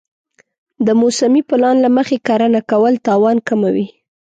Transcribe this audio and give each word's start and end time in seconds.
د 0.85 0.87
موسمي 1.01 1.41
پلان 1.49 1.75
له 1.85 1.89
مخې 1.97 2.17
کرنه 2.27 2.61
کول 2.71 2.93
تاوان 3.07 3.37
کموي. 3.47 3.87